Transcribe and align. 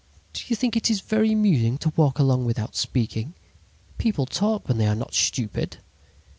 "'Do 0.33 0.41
you 0.47 0.55
think 0.55 0.75
it 0.75 0.89
is 0.89 0.99
very 0.99 1.31
amusing 1.33 1.77
to 1.77 1.89
walk 1.95 2.17
along 2.17 2.43
without 2.43 2.75
speaking? 2.75 3.35
People 3.99 4.25
talk 4.25 4.67
when 4.67 4.79
they 4.79 4.87
are 4.87 4.95
not 4.95 5.13
stupid.' 5.13 5.77